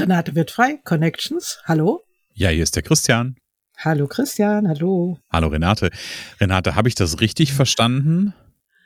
Renate 0.00 0.34
wird 0.34 0.50
frei, 0.50 0.80
Connections. 0.82 1.58
Hallo. 1.66 2.00
Ja, 2.32 2.48
hier 2.48 2.62
ist 2.62 2.74
der 2.74 2.82
Christian. 2.82 3.36
Hallo 3.76 4.06
Christian, 4.06 4.66
hallo. 4.66 5.18
Hallo 5.30 5.48
Renate. 5.48 5.90
Renate, 6.40 6.74
habe 6.74 6.88
ich 6.88 6.94
das 6.94 7.20
richtig 7.20 7.52
verstanden, 7.52 8.32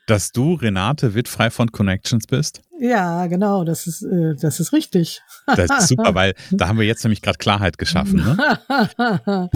dass 0.09 0.33
du 0.33 0.55
Renate 0.55 1.15
Wittfrei 1.15 1.51
von 1.51 1.71
Connections 1.71 2.27
bist? 2.27 2.63
Ja, 2.81 3.29
genau, 3.29 3.63
das 3.63 3.87
ist, 3.87 4.03
äh, 4.03 4.35
das 4.35 4.59
ist 4.59 4.73
richtig. 4.73 5.23
Das 5.47 5.71
ist 5.79 5.89
super, 5.89 6.17
weil 6.17 6.35
da 6.51 6.67
haben 6.67 6.79
wir 6.79 6.87
jetzt 6.87 7.05
nämlich 7.05 7.23
gerade 7.23 7.39
Klarheit 7.39 7.79
geschaffen. 7.79 8.17
Ne? 8.17 8.37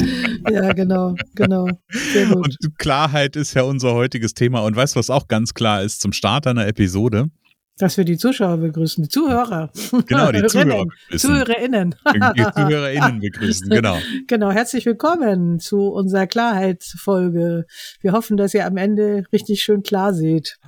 ja, 0.51 0.73
genau, 0.75 1.17
genau. 1.35 1.69
Sehr 1.89 2.27
gut. 2.27 2.57
Und 2.63 2.79
Klarheit 2.79 3.35
ist 3.35 3.55
ja 3.55 3.63
unser 3.63 3.95
heutiges 3.95 4.35
Thema. 4.35 4.61
Und 4.61 4.77
weißt 4.77 4.95
du, 4.95 5.01
was 5.01 5.11
auch 5.11 5.27
ganz 5.27 5.55
klar 5.55 5.83
ist 5.83 6.01
zum 6.03 6.13
Start 6.13 6.47
einer 6.47 6.69
Episode? 6.69 7.31
Dass 7.79 7.97
wir 7.97 8.05
die 8.05 8.17
Zuschauer 8.17 8.57
begrüßen, 8.57 9.05
die 9.05 9.09
Zuhörer. 9.09 9.71
Genau, 10.07 10.33
die 10.33 10.43
Zuhörer 10.49 10.85
begrüßen. 10.85 11.31
ZuhörerInnen. 11.31 11.95
Die 12.37 12.43
ZuhörerInnen 12.43 13.21
begrüßen, 13.21 13.69
genau. 13.71 13.99
Genau, 14.27 14.51
herzlich 14.51 14.85
willkommen 14.85 15.61
zu 15.61 15.87
unserer 15.87 16.27
Klarheitsfolge. 16.27 17.67
Wir 18.01 18.13
hoffen, 18.13 18.37
dass 18.37 18.53
ihr 18.53 18.67
am 18.67 18.79
Ende 18.79 19.27
richtig 19.33 19.63
schön 19.63 19.85
klar 19.85 20.13
seht. 20.13 20.59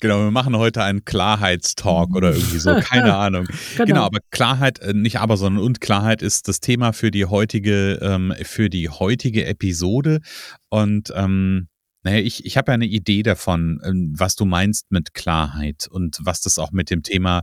Genau, 0.00 0.18
wir 0.18 0.30
machen 0.30 0.54
heute 0.54 0.82
einen 0.82 1.06
Klarheitstalk 1.06 2.14
oder 2.14 2.34
irgendwie 2.34 2.58
so, 2.58 2.74
keine 2.80 3.16
Ahnung. 3.16 3.46
Genau. 3.76 3.86
genau. 3.86 4.04
aber 4.04 4.18
Klarheit, 4.30 4.80
äh, 4.80 4.92
nicht 4.92 5.18
aber, 5.18 5.38
sondern 5.38 5.64
und 5.64 5.80
Klarheit 5.80 6.20
ist 6.20 6.46
das 6.46 6.60
Thema 6.60 6.92
für 6.92 7.10
die 7.10 7.24
heutige, 7.24 7.98
ähm, 8.02 8.34
für 8.42 8.68
die 8.68 8.90
heutige 8.90 9.46
Episode. 9.46 10.20
Und 10.68 11.10
ähm, 11.16 11.69
naja, 12.02 12.18
ich, 12.18 12.44
ich 12.46 12.56
habe 12.56 12.72
ja 12.72 12.74
eine 12.74 12.86
Idee 12.86 13.22
davon, 13.22 13.80
ähm, 13.84 14.12
was 14.16 14.36
du 14.36 14.44
meinst 14.44 14.90
mit 14.90 15.14
Klarheit 15.14 15.86
und 15.90 16.18
was 16.22 16.40
das 16.40 16.58
auch 16.58 16.72
mit 16.72 16.90
dem 16.90 17.02
Thema 17.02 17.42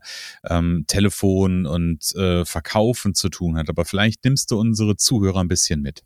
ähm, 0.50 0.86
Telefon 0.88 1.66
und 1.66 2.16
äh, 2.16 2.44
Verkaufen 2.46 3.14
zu 3.14 3.30
tun 3.30 3.58
hat. 3.58 3.70
Aber 3.70 3.86
vielleicht 3.86 4.24
nimmst 4.24 4.52
du 4.52 4.60
unsere 4.60 4.96
Zuhörer 4.96 5.42
ein 5.42 5.48
bisschen 5.48 5.82
mit. 5.82 6.04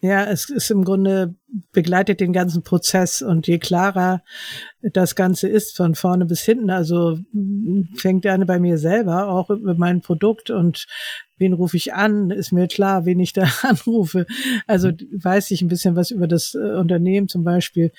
Ja, 0.00 0.24
es 0.24 0.50
ist 0.50 0.70
im 0.70 0.84
Grunde 0.84 1.34
begleitet 1.72 2.20
den 2.20 2.34
ganzen 2.34 2.62
Prozess 2.62 3.22
und 3.22 3.46
je 3.46 3.58
klarer 3.58 4.22
das 4.82 5.14
Ganze 5.14 5.48
ist 5.48 5.76
von 5.76 5.94
vorne 5.94 6.26
bis 6.26 6.42
hinten, 6.42 6.70
also 6.70 7.18
fängt 7.96 8.22
gerne 8.22 8.46
bei 8.46 8.58
mir 8.58 8.78
selber 8.78 9.28
auch 9.28 9.50
über 9.50 9.74
mein 9.74 10.02
Produkt 10.02 10.50
und 10.50 10.86
wen 11.38 11.52
rufe 11.52 11.76
ich 11.76 11.94
an, 11.94 12.30
ist 12.30 12.52
mir 12.52 12.66
klar, 12.66 13.04
wen 13.04 13.20
ich 13.20 13.32
da 13.32 13.46
anrufe. 13.62 14.26
Also 14.66 14.88
mhm. 14.88 15.08
weiß 15.12 15.50
ich 15.50 15.62
ein 15.62 15.68
bisschen 15.68 15.96
was 15.96 16.10
über 16.10 16.26
das 16.26 16.54
äh, 16.54 16.58
Unternehmen 16.58 17.28
zum 17.28 17.44
Beispiel. 17.44 17.92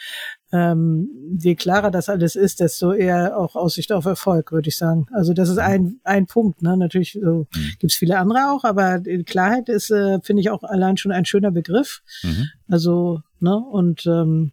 Ähm, 0.51 1.09
je 1.37 1.55
klarer 1.55 1.91
das 1.91 2.07
alles 2.07 2.35
ist, 2.35 2.61
desto 2.61 2.93
eher 2.93 3.37
auch 3.37 3.55
Aussicht 3.55 3.91
auf 3.91 4.05
Erfolg, 4.05 4.51
würde 4.51 4.69
ich 4.69 4.77
sagen. 4.77 5.07
Also 5.11 5.33
das 5.33 5.49
ist 5.49 5.57
ein, 5.57 5.99
ein 6.03 6.25
Punkt. 6.25 6.61
Ne? 6.61 6.77
Natürlich 6.77 7.19
so, 7.21 7.47
mhm. 7.53 7.71
gibt 7.79 7.91
es 7.91 7.97
viele 7.97 8.17
andere 8.17 8.51
auch, 8.51 8.63
aber 8.63 9.01
Klarheit 9.25 9.67
ist, 9.67 9.91
äh, 9.91 10.19
finde 10.21 10.41
ich, 10.41 10.49
auch 10.49 10.63
allein 10.63 10.97
schon 10.97 11.11
ein 11.11 11.25
schöner 11.25 11.51
Begriff. 11.51 12.01
Mhm. 12.23 12.47
Also, 12.69 13.21
ne, 13.39 13.57
und 13.57 14.05
ähm, 14.05 14.51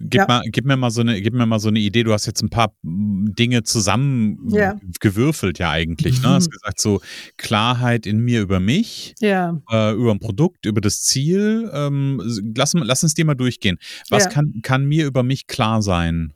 Gib, 0.00 0.20
ja. 0.20 0.26
mal, 0.26 0.42
gib, 0.46 0.64
mir 0.64 0.76
mal 0.76 0.90
so 0.90 1.00
eine, 1.00 1.20
gib 1.20 1.34
mir 1.34 1.46
mal 1.46 1.58
so 1.58 1.68
eine 1.68 1.78
Idee. 1.78 2.02
Du 2.02 2.12
hast 2.12 2.26
jetzt 2.26 2.42
ein 2.42 2.50
paar 2.50 2.74
Dinge 2.82 3.62
zusammengewürfelt, 3.62 5.58
ja. 5.58 5.66
ja 5.66 5.72
eigentlich. 5.72 6.16
Ne? 6.16 6.22
Du 6.22 6.28
hast 6.28 6.50
gesagt, 6.52 6.80
so 6.80 7.00
Klarheit 7.36 8.06
in 8.06 8.18
mir 8.18 8.40
über 8.40 8.60
mich, 8.60 9.14
ja. 9.20 9.60
äh, 9.70 9.92
über 9.94 10.10
ein 10.10 10.20
Produkt, 10.20 10.66
über 10.66 10.80
das 10.80 11.02
Ziel. 11.02 11.70
Ähm, 11.72 12.20
lass, 12.56 12.74
lass 12.74 13.02
uns 13.02 13.14
dir 13.14 13.24
mal 13.24 13.34
durchgehen. 13.34 13.78
Was 14.10 14.28
kann, 14.28 14.60
kann 14.62 14.86
mir 14.86 15.06
über 15.06 15.22
mich 15.22 15.46
klar 15.46 15.82
sein? 15.82 16.32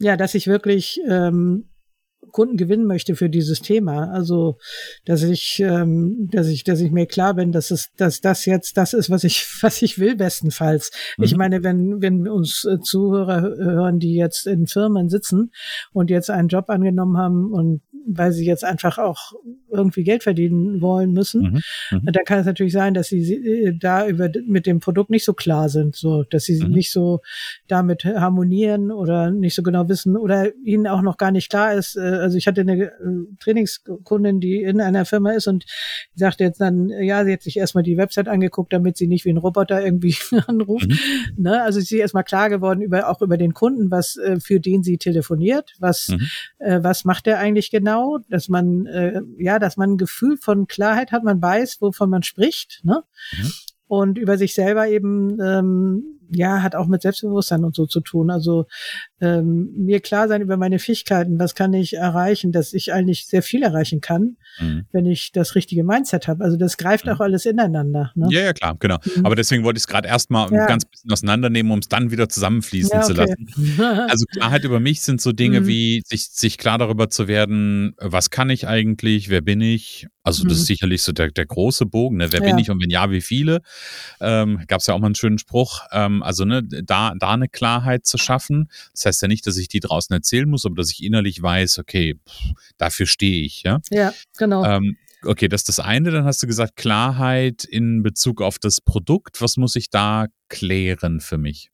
Ja, 0.00 0.16
dass 0.16 0.34
ich 0.34 0.46
wirklich 0.46 1.00
ähm, 1.08 1.66
Kunden 2.30 2.56
gewinnen 2.56 2.86
möchte 2.86 3.16
für 3.16 3.30
dieses 3.30 3.60
Thema. 3.60 4.10
Also, 4.12 4.58
dass 5.04 5.22
ich, 5.22 5.60
ähm, 5.60 6.28
dass 6.30 6.48
ich, 6.48 6.64
dass 6.64 6.80
ich 6.80 6.90
mir 6.90 7.06
klar 7.06 7.34
bin, 7.34 7.52
dass 7.52 7.70
es, 7.70 7.90
dass 7.96 8.20
das 8.20 8.44
jetzt 8.44 8.76
das 8.76 8.92
ist, 8.92 9.10
was 9.10 9.24
ich, 9.24 9.46
was 9.62 9.82
ich 9.82 9.98
will, 9.98 10.16
bestenfalls. 10.16 10.90
Mhm. 11.16 11.24
Ich 11.24 11.36
meine, 11.36 11.62
wenn, 11.62 12.00
wenn 12.02 12.28
uns 12.28 12.64
äh, 12.64 12.80
Zuhörer 12.80 13.42
hören, 13.42 13.98
die 13.98 14.14
jetzt 14.14 14.46
in 14.46 14.66
Firmen 14.66 15.08
sitzen 15.08 15.52
und 15.92 16.10
jetzt 16.10 16.30
einen 16.30 16.48
Job 16.48 16.68
angenommen 16.68 17.16
haben 17.16 17.52
und 17.52 17.82
weil 18.06 18.32
sie 18.32 18.44
jetzt 18.44 18.64
einfach 18.64 18.98
auch 18.98 19.32
irgendwie 19.70 20.04
Geld 20.04 20.22
verdienen 20.22 20.80
wollen 20.80 21.12
müssen, 21.12 21.42
mhm. 21.90 21.98
Mhm. 22.02 22.12
dann 22.12 22.24
kann 22.24 22.38
es 22.38 22.46
natürlich 22.46 22.72
sein, 22.72 22.94
dass 22.94 23.08
sie 23.08 23.34
äh, 23.34 23.76
da 23.76 24.06
über 24.06 24.28
mit 24.46 24.66
dem 24.66 24.80
Produkt 24.80 25.10
nicht 25.10 25.24
so 25.24 25.32
klar 25.32 25.68
sind, 25.68 25.96
so 25.96 26.22
dass 26.24 26.44
sie 26.44 26.62
mhm. 26.62 26.70
nicht 26.70 26.92
so 26.92 27.20
damit 27.66 28.04
harmonieren 28.04 28.90
oder 28.90 29.30
nicht 29.30 29.54
so 29.54 29.62
genau 29.62 29.88
wissen 29.88 30.16
oder 30.16 30.54
ihnen 30.64 30.86
auch 30.86 31.02
noch 31.02 31.16
gar 31.16 31.30
nicht 31.30 31.50
klar 31.50 31.74
ist. 31.74 31.96
Äh, 31.96 32.00
also 32.00 32.36
ich 32.36 32.46
hatte 32.46 32.60
eine 32.60 32.84
äh, 32.84 32.90
Trainingskundin, 33.40 34.40
die 34.40 34.62
in 34.62 34.80
einer 34.80 35.04
Firma 35.04 35.32
ist 35.32 35.46
und 35.46 35.64
sagte 36.14 36.44
jetzt 36.44 36.60
dann, 36.60 36.88
ja, 36.88 37.24
sie 37.24 37.32
hat 37.32 37.42
sich 37.42 37.56
erstmal 37.56 37.84
die 37.84 37.96
Website 37.96 38.28
angeguckt, 38.28 38.72
damit 38.72 38.96
sie 38.96 39.06
nicht 39.06 39.24
wie 39.24 39.30
ein 39.30 39.38
Roboter 39.38 39.84
irgendwie 39.84 40.16
anruft. 40.46 40.88
Mhm. 40.88 40.98
Ne? 41.36 41.62
Also 41.62 41.80
sie 41.80 41.96
ist 41.96 42.00
erstmal 42.00 42.24
klar 42.24 42.50
geworden 42.50 42.80
über 42.80 43.08
auch 43.08 43.22
über 43.22 43.36
den 43.36 43.54
Kunden, 43.54 43.90
was 43.90 44.18
für 44.38 44.60
den 44.60 44.82
sie 44.82 44.98
telefoniert, 44.98 45.74
was 45.78 46.08
mhm. 46.08 46.28
was 46.58 47.04
macht 47.04 47.26
er 47.26 47.38
eigentlich 47.38 47.70
genau 47.70 47.93
genau, 47.94 48.18
dass 48.28 48.48
man, 48.48 48.86
äh, 48.86 49.20
ja, 49.38 49.58
dass 49.58 49.76
man 49.76 49.92
ein 49.92 49.98
Gefühl 49.98 50.36
von 50.36 50.66
Klarheit 50.66 51.12
hat, 51.12 51.24
man 51.24 51.40
weiß, 51.40 51.80
wovon 51.80 52.10
man 52.10 52.22
spricht, 52.22 52.80
ne? 52.84 53.04
Mhm. 53.32 53.52
Und 53.86 54.18
über 54.18 54.38
sich 54.38 54.54
selber 54.54 54.88
eben 54.88 55.38
ähm, 55.40 56.18
ja, 56.30 56.62
hat 56.62 56.74
auch 56.74 56.86
mit 56.86 57.02
Selbstbewusstsein 57.02 57.64
und 57.64 57.76
so 57.76 57.86
zu 57.86 58.00
tun. 58.00 58.30
Also 58.30 58.66
ähm, 59.24 59.72
mir 59.76 60.00
klar 60.00 60.28
sein 60.28 60.42
über 60.42 60.56
meine 60.56 60.78
Fähigkeiten, 60.78 61.38
was 61.38 61.54
kann 61.54 61.72
ich 61.72 61.94
erreichen, 61.94 62.52
dass 62.52 62.72
ich 62.72 62.92
eigentlich 62.92 63.26
sehr 63.26 63.42
viel 63.42 63.62
erreichen 63.62 64.00
kann, 64.00 64.36
mhm. 64.60 64.84
wenn 64.92 65.06
ich 65.06 65.32
das 65.32 65.54
richtige 65.54 65.84
Mindset 65.84 66.28
habe. 66.28 66.44
Also 66.44 66.56
das 66.56 66.76
greift 66.76 67.06
mhm. 67.06 67.12
auch 67.12 67.20
alles 67.20 67.46
ineinander. 67.46 68.12
Ne? 68.14 68.28
Ja, 68.30 68.42
ja, 68.42 68.52
klar, 68.52 68.76
genau. 68.78 68.98
Mhm. 69.04 69.26
Aber 69.26 69.34
deswegen 69.34 69.64
wollte 69.64 69.78
ich 69.78 69.82
es 69.82 69.88
gerade 69.88 70.06
erstmal 70.06 70.52
ja. 70.52 70.62
ein 70.62 70.66
ganz 70.68 70.84
bisschen 70.84 71.10
auseinandernehmen, 71.10 71.72
um 71.72 71.78
es 71.78 71.88
dann 71.88 72.10
wieder 72.10 72.28
zusammenfließen 72.28 72.90
ja, 72.92 73.04
okay. 73.04 73.06
zu 73.06 73.12
lassen. 73.14 74.08
Also 74.08 74.26
Klarheit 74.26 74.64
über 74.64 74.80
mich 74.80 75.00
sind 75.00 75.20
so 75.20 75.32
Dinge 75.32 75.62
mhm. 75.62 75.66
wie 75.66 76.02
sich, 76.06 76.28
sich 76.28 76.58
klar 76.58 76.78
darüber 76.78 77.10
zu 77.10 77.26
werden, 77.26 77.94
was 77.98 78.30
kann 78.30 78.50
ich 78.50 78.68
eigentlich, 78.68 79.30
wer 79.30 79.40
bin 79.40 79.60
ich? 79.60 80.06
Also 80.22 80.44
das 80.44 80.54
ist 80.54 80.60
mhm. 80.60 80.66
sicherlich 80.66 81.02
so 81.02 81.12
der, 81.12 81.30
der 81.30 81.44
große 81.44 81.84
Bogen, 81.84 82.16
ne? 82.16 82.32
wer 82.32 82.40
ja. 82.40 82.46
bin 82.46 82.58
ich 82.58 82.70
und 82.70 82.82
wenn 82.82 82.88
ja, 82.88 83.10
wie 83.10 83.20
viele? 83.20 83.60
Ähm, 84.20 84.64
Gab 84.66 84.80
es 84.80 84.86
ja 84.86 84.94
auch 84.94 84.98
mal 84.98 85.06
einen 85.06 85.14
schönen 85.14 85.36
Spruch. 85.36 85.82
Ähm, 85.92 86.22
also 86.22 86.46
ne, 86.46 86.62
da, 86.62 87.12
da 87.18 87.32
eine 87.32 87.48
Klarheit 87.48 88.06
zu 88.06 88.16
schaffen. 88.16 88.70
Das 88.92 89.04
heißt 89.04 89.13
ja 89.20 89.28
nicht, 89.28 89.46
dass 89.46 89.56
ich 89.56 89.68
die 89.68 89.80
draußen 89.80 90.14
erzählen 90.14 90.48
muss, 90.48 90.64
aber 90.64 90.76
dass 90.76 90.90
ich 90.90 91.02
innerlich 91.02 91.40
weiß, 91.40 91.78
okay, 91.78 92.18
pff, 92.28 92.52
dafür 92.78 93.06
stehe 93.06 93.44
ich. 93.44 93.62
Ja, 93.62 93.80
ja 93.90 94.12
genau. 94.38 94.64
Ähm, 94.64 94.96
okay, 95.24 95.48
das 95.48 95.62
ist 95.62 95.68
das 95.68 95.80
eine. 95.80 96.10
Dann 96.10 96.24
hast 96.24 96.42
du 96.42 96.46
gesagt, 96.46 96.76
Klarheit 96.76 97.64
in 97.64 98.02
Bezug 98.02 98.42
auf 98.42 98.58
das 98.58 98.80
Produkt. 98.80 99.40
Was 99.40 99.56
muss 99.56 99.76
ich 99.76 99.90
da 99.90 100.26
klären 100.48 101.20
für 101.20 101.38
mich? 101.38 101.70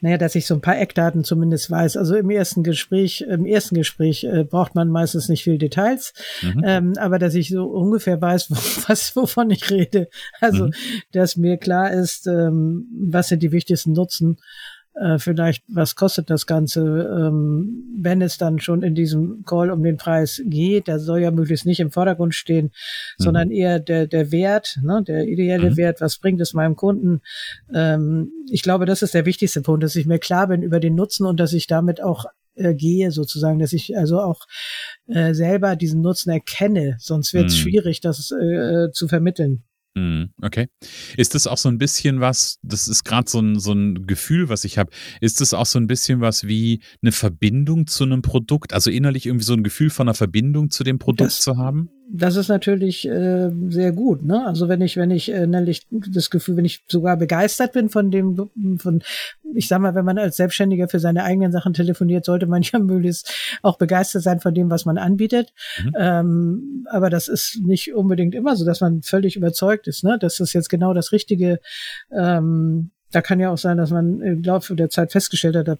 naja, 0.00 0.16
dass 0.16 0.34
ich 0.34 0.46
so 0.46 0.54
ein 0.54 0.60
paar 0.60 0.78
Eckdaten 0.78 1.24
zumindest 1.24 1.70
weiß. 1.70 1.96
Also 1.96 2.14
im 2.14 2.30
ersten 2.30 2.62
Gespräch, 2.62 3.22
im 3.22 3.46
ersten 3.46 3.74
Gespräch 3.74 4.24
äh, 4.24 4.44
braucht 4.44 4.74
man 4.74 4.88
meistens 4.88 5.28
nicht 5.28 5.42
viel 5.42 5.58
Details, 5.58 6.12
mhm. 6.42 6.62
ähm, 6.64 6.92
aber 6.98 7.18
dass 7.18 7.34
ich 7.34 7.48
so 7.48 7.64
ungefähr 7.64 8.20
weiß, 8.20 8.50
wo, 8.50 8.54
was, 8.88 9.16
wovon 9.16 9.50
ich 9.50 9.70
rede. 9.70 10.08
Also, 10.40 10.66
mhm. 10.66 10.72
dass 11.12 11.36
mir 11.36 11.56
klar 11.56 11.90
ist, 11.90 12.26
ähm, 12.26 12.86
was 13.10 13.28
sind 13.28 13.42
die 13.42 13.52
wichtigsten 13.52 13.92
Nutzen 13.92 14.38
äh, 15.00 15.18
vielleicht, 15.18 15.64
was 15.68 15.94
kostet 15.94 16.30
das 16.30 16.46
Ganze, 16.46 16.80
ähm, 16.80 17.84
wenn 18.00 18.22
es 18.22 18.38
dann 18.38 18.58
schon 18.58 18.82
in 18.82 18.94
diesem 18.94 19.44
Call 19.44 19.70
um 19.70 19.82
den 19.82 19.96
Preis 19.96 20.42
geht. 20.44 20.88
Da 20.88 20.98
soll 20.98 21.20
ja 21.20 21.30
möglichst 21.30 21.66
nicht 21.66 21.80
im 21.80 21.90
Vordergrund 21.90 22.34
stehen, 22.34 22.66
mhm. 22.66 23.22
sondern 23.22 23.50
eher 23.50 23.80
der, 23.80 24.06
der 24.06 24.32
Wert, 24.32 24.78
ne, 24.82 25.02
der 25.06 25.26
ideelle 25.26 25.70
mhm. 25.70 25.76
Wert, 25.76 26.00
was 26.00 26.18
bringt 26.18 26.40
es 26.40 26.54
meinem 26.54 26.76
Kunden. 26.76 27.20
Ähm, 27.72 28.30
ich 28.50 28.62
glaube, 28.62 28.86
das 28.86 29.02
ist 29.02 29.14
der 29.14 29.26
wichtigste 29.26 29.62
Punkt, 29.62 29.82
dass 29.82 29.96
ich 29.96 30.06
mir 30.06 30.18
klar 30.18 30.48
bin 30.48 30.62
über 30.62 30.80
den 30.80 30.94
Nutzen 30.94 31.26
und 31.26 31.38
dass 31.38 31.52
ich 31.52 31.66
damit 31.66 32.02
auch 32.02 32.26
äh, 32.54 32.74
gehe, 32.74 33.12
sozusagen, 33.12 33.58
dass 33.58 33.72
ich 33.72 33.96
also 33.96 34.20
auch 34.20 34.40
äh, 35.06 35.32
selber 35.32 35.76
diesen 35.76 36.00
Nutzen 36.00 36.30
erkenne, 36.30 36.96
sonst 36.98 37.32
wird 37.34 37.46
es 37.46 37.54
mhm. 37.54 37.58
schwierig, 37.58 38.00
das 38.00 38.32
äh, 38.32 38.90
zu 38.92 39.06
vermitteln. 39.06 39.62
Mhm, 39.98 40.30
okay. 40.42 40.68
Ist 41.16 41.34
das 41.34 41.46
auch 41.46 41.58
so 41.58 41.68
ein 41.68 41.78
bisschen 41.78 42.20
was, 42.20 42.58
das 42.62 42.86
ist 42.88 43.04
gerade 43.04 43.28
so 43.28 43.40
ein, 43.40 43.58
so 43.58 43.72
ein 43.72 44.06
Gefühl, 44.06 44.48
was 44.48 44.64
ich 44.64 44.78
habe, 44.78 44.90
ist 45.20 45.40
das 45.40 45.54
auch 45.54 45.66
so 45.66 45.78
ein 45.78 45.86
bisschen 45.86 46.20
was 46.20 46.46
wie 46.46 46.80
eine 47.02 47.12
Verbindung 47.12 47.86
zu 47.86 48.04
einem 48.04 48.22
Produkt, 48.22 48.72
also 48.72 48.90
innerlich 48.90 49.26
irgendwie 49.26 49.44
so 49.44 49.54
ein 49.54 49.64
Gefühl 49.64 49.90
von 49.90 50.08
einer 50.08 50.14
Verbindung 50.14 50.70
zu 50.70 50.84
dem 50.84 50.98
Produkt 50.98 51.32
das, 51.32 51.40
zu 51.40 51.56
haben? 51.56 51.90
Das 52.10 52.36
ist 52.36 52.48
natürlich 52.48 53.06
äh, 53.06 53.50
sehr 53.68 53.92
gut. 53.92 54.24
Ne? 54.24 54.46
Also 54.46 54.68
wenn 54.68 54.80
ich, 54.80 54.96
wenn 54.96 55.10
ich 55.10 55.30
äh, 55.30 55.46
nämlich 55.46 55.86
das 55.90 56.30
Gefühl, 56.30 56.56
wenn 56.56 56.64
ich 56.64 56.82
sogar 56.88 57.16
begeistert 57.16 57.72
bin 57.72 57.90
von 57.90 58.10
dem, 58.10 58.50
von, 58.78 59.02
ich 59.54 59.68
sag 59.68 59.80
mal, 59.80 59.94
wenn 59.94 60.04
man 60.04 60.18
als 60.18 60.36
Selbstständiger 60.36 60.88
für 60.88 61.00
seine 61.00 61.24
eigenen 61.24 61.52
Sachen 61.52 61.74
telefoniert, 61.74 62.24
sollte 62.24 62.46
man 62.46 62.62
ja 62.72 62.78
möglichst 62.78 63.32
auch 63.62 63.76
begeistert 63.76 64.22
sein 64.22 64.40
von 64.40 64.54
dem, 64.54 64.70
was 64.70 64.86
man 64.86 64.96
anbietet. 64.96 65.52
Mhm. 65.82 65.92
Ähm, 65.98 66.86
aber 66.90 67.10
das 67.10 67.28
ist 67.28 67.60
nicht 67.62 67.94
unbedingt 67.94 68.34
immer 68.34 68.56
so, 68.56 68.64
dass 68.64 68.80
man 68.80 69.02
völlig 69.02 69.36
überzeugt 69.36 69.86
ist, 69.86 70.02
ne? 70.02 70.18
dass 70.18 70.36
das 70.36 70.52
jetzt 70.52 70.70
genau 70.70 70.94
das 70.94 71.12
Richtige 71.12 71.60
ähm, 72.10 72.90
da 73.10 73.22
kann 73.22 73.40
ja 73.40 73.50
auch 73.50 73.58
sein, 73.58 73.78
dass 73.78 73.90
man 73.90 74.20
im 74.20 74.42
Laufe 74.42 74.74
der 74.76 74.90
Zeit 74.90 75.12
festgestellt 75.12 75.56
hat, 75.56 75.68
da 75.68 75.78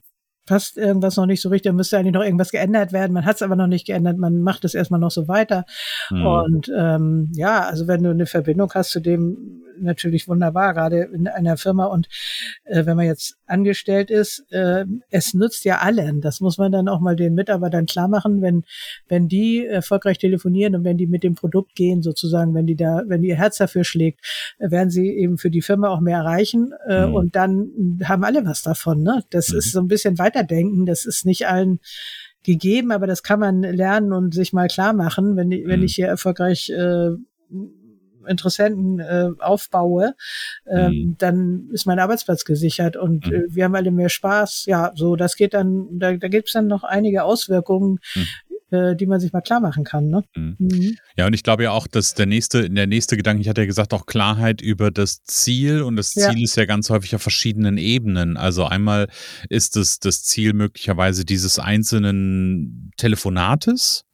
passt 0.49 0.79
irgendwas 0.79 1.17
noch 1.17 1.27
nicht 1.27 1.43
so 1.43 1.51
richtig, 1.51 1.73
müsste 1.75 1.99
eigentlich 1.99 2.15
noch 2.15 2.25
irgendwas 2.25 2.51
geändert 2.51 2.93
werden. 2.93 3.13
Man 3.13 3.27
hat 3.27 3.37
es 3.37 3.43
aber 3.43 3.55
noch 3.55 3.67
nicht 3.67 3.87
geändert, 3.87 4.17
man 4.17 4.41
macht 4.41 4.65
es 4.65 4.75
erstmal 4.75 4.99
noch 4.99 5.11
so 5.11 5.29
weiter. 5.29 5.67
Mhm. 6.11 6.27
Und 6.27 6.73
ähm, 6.77 7.31
ja, 7.35 7.61
also 7.61 7.87
wenn 7.87 8.03
du 8.03 8.11
eine 8.11 8.27
Verbindung 8.27 8.73
hast 8.75 8.91
zu 8.91 9.01
dem, 9.01 9.63
natürlich 9.81 10.29
wunderbar, 10.29 10.75
gerade 10.75 11.03
in 11.13 11.29
einer 11.29 11.57
Firma. 11.57 11.87
Und 11.87 12.09
äh, 12.65 12.87
wenn 12.87 12.97
man 12.97 13.07
jetzt 13.07 13.37
angestellt 13.47 14.11
ist, 14.11 14.45
äh, 14.51 14.85
es 15.11 15.35
nützt 15.35 15.65
ja 15.65 15.79
allen. 15.79 16.21
Das 16.21 16.41
muss 16.41 16.59
man 16.59 16.73
dann 16.73 16.89
auch 16.89 17.01
mal 17.01 17.17
den 17.17 17.35
Mitarbeitern 17.35 17.87
klar 17.87 18.09
machen, 18.09 18.43
wenn, 18.43 18.65
wenn 19.09 19.29
die 19.29 19.67
erfolgreich 19.67 20.19
telefonieren 20.19 20.75
und 20.77 20.85
wenn 20.85 20.97
die 20.97 21.07
mit 21.07 21.23
dem 21.23 21.35
Produkt 21.35 21.75
gehen, 21.75 22.03
sozusagen, 22.03 22.55
wenn 22.55 22.67
die 22.67 22.77
da, 22.77 23.03
wenn 23.07 23.23
ihr 23.23 23.37
Herz 23.37 23.59
dafür 23.59 23.85
schlägt, 23.85 24.21
werden 24.59 24.91
sie 24.91 25.09
eben 25.09 25.39
für 25.39 25.51
die 25.51 25.63
Firma 25.63 25.89
auch 25.89 26.01
mehr 26.01 26.19
erreichen. 26.19 26.73
Äh, 26.87 27.07
mhm. 27.07 27.15
Und 27.15 27.37
dann 27.37 28.01
haben 28.05 28.25
alle 28.25 28.45
was 28.45 28.63
davon. 28.63 29.03
Ne? 29.03 29.23
Das 29.31 29.51
mhm. 29.51 29.59
ist 29.59 29.73
so 29.73 29.81
ein 29.81 29.89
bisschen 29.89 30.19
weiterdenken. 30.39 30.87
Das 30.87 31.05
ist 31.05 31.25
nicht 31.25 31.47
allen 31.47 31.81
gegeben, 32.45 32.93
aber 32.93 33.07
das 33.07 33.23
kann 33.23 33.41
man 33.41 33.63
lernen 33.63 34.13
und 34.13 34.33
sich 34.33 34.53
mal 34.53 34.69
klar 34.69 34.93
machen, 34.93 35.37
wenn, 35.37 35.51
wenn 35.51 35.81
mhm. 35.81 35.87
ich 35.87 35.95
hier 35.95 36.07
erfolgreich 36.07 36.71
äh, 36.71 37.11
Interessenten 38.27 39.01
äh, 39.01 39.31
aufbaue, 39.39 40.15
ähm, 40.67 40.91
mhm. 40.91 41.15
dann 41.19 41.69
ist 41.73 41.87
mein 41.87 41.99
Arbeitsplatz 41.99 42.45
gesichert 42.45 42.97
und 42.97 43.27
mhm. 43.27 43.35
äh, 43.35 43.43
wir 43.49 43.65
haben 43.65 43.75
alle 43.75 43.91
mehr 43.91 44.11
Spaß. 44.11 44.67
Ja, 44.67 44.93
so, 44.95 45.17
das 45.17 45.37
geht 45.37 45.55
dann, 45.55 45.99
da, 45.99 46.15
da 46.15 46.29
gibt 46.29 46.49
es 46.49 46.53
dann 46.53 46.67
noch 46.67 46.85
einige 46.85 47.25
Auswirkungen, 47.25 47.99
mhm 48.15 48.27
äh, 48.71 48.95
die 48.95 49.07
man 49.07 49.21
sich 49.21 49.33
mal 49.33 49.41
klar 49.41 49.61
machen 49.61 49.85
kann. 49.85 50.09
Ne? 50.09 50.25
Mhm. 50.37 50.57
mhm. 50.59 50.97
Ja, 51.17 51.27
und 51.27 51.33
ich 51.33 51.43
glaube 51.43 51.65
ja 51.65 51.71
auch, 51.73 51.87
dass 51.87 52.15
der 52.15 52.27
nächste, 52.27 52.69
der 52.69 52.87
nächste 52.87 53.17
Gedanke, 53.17 53.41
ich 53.41 53.49
hatte 53.49 53.63
ja 53.63 53.67
gesagt, 53.67 53.95
auch 53.95 54.07
Klarheit 54.07 54.61
über 54.61 54.91
das 54.91 55.23
Ziel 55.23 55.83
und 55.83 55.97
das 55.97 56.13
Ziel 56.13 56.39
ja. 56.39 56.45
ist 56.45 56.57
ja 56.57 56.65
ganz 56.65 56.91
häufig 56.91 57.15
auf 57.15 57.23
verschiedenen 57.23 57.79
Ebenen. 57.79 58.37
Also 58.37 58.65
einmal 58.65 59.09
ist 59.49 59.77
es 59.77 59.99
das 60.01 60.23
Ziel 60.23 60.53
möglicherweise 60.53 61.25
dieses 61.25 61.59
einzelnen 61.59 62.91
Telefonates, 62.97 64.05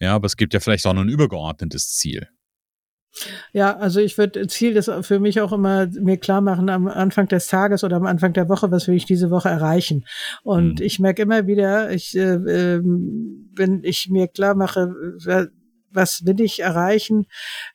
ja, 0.00 0.14
aber 0.14 0.26
es 0.26 0.36
gibt 0.36 0.54
ja 0.54 0.60
vielleicht 0.60 0.86
auch 0.86 0.94
noch 0.94 1.02
ein 1.02 1.08
übergeordnetes 1.08 1.94
Ziel. 1.94 2.28
Ja, 3.52 3.76
also 3.76 4.00
ich 4.00 4.16
würde 4.18 4.46
Ziel 4.46 4.76
ist 4.76 4.90
für 5.02 5.18
mich 5.18 5.40
auch 5.40 5.52
immer 5.52 5.86
mir 5.86 6.16
klar 6.16 6.40
machen 6.40 6.68
am 6.68 6.86
Anfang 6.86 7.28
des 7.28 7.48
Tages 7.48 7.84
oder 7.84 7.96
am 7.96 8.06
Anfang 8.06 8.32
der 8.32 8.48
Woche, 8.48 8.70
was 8.70 8.86
will 8.88 8.94
ich 8.94 9.04
diese 9.04 9.30
Woche 9.30 9.48
erreichen. 9.48 10.04
Und 10.42 10.78
mhm. 10.78 10.86
ich 10.86 11.00
merke 11.00 11.22
immer 11.22 11.46
wieder, 11.46 11.90
ich, 11.90 12.16
äh, 12.16 12.34
ähm, 12.34 13.50
wenn 13.54 13.82
ich 13.82 14.08
mir 14.10 14.28
klar 14.28 14.54
mache, 14.54 14.94
was 15.92 16.24
will 16.24 16.40
ich 16.40 16.60
erreichen, 16.60 17.26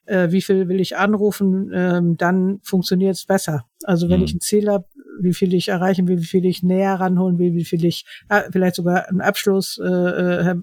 äh, 0.05 0.31
wie 0.31 0.41
viel 0.41 0.69
will 0.69 0.79
ich 0.79 0.97
anrufen, 0.97 1.71
äh, 1.71 2.01
dann 2.17 2.59
funktioniert 2.63 3.15
es 3.15 3.25
besser. 3.25 3.65
Also 3.83 4.09
wenn 4.09 4.19
mhm. 4.19 4.25
ich 4.25 4.33
ein 4.35 4.41
Ziel 4.41 4.69
habe, 4.69 4.85
wie 5.19 5.33
viel 5.33 5.53
ich 5.53 5.69
erreichen 5.69 6.07
will, 6.07 6.19
wie 6.19 6.25
viel 6.25 6.45
ich 6.45 6.63
näher 6.63 6.95
ranholen 6.95 7.37
will, 7.39 7.53
wie 7.53 7.65
viel 7.65 7.83
ich 7.85 8.05
äh, 8.29 8.43
vielleicht 8.51 8.75
sogar 8.75 9.07
einen 9.09 9.21
Abschluss 9.21 9.79
äh, 9.83 9.85
äh 9.85 10.55